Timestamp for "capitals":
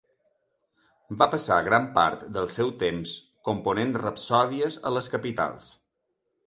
5.17-5.71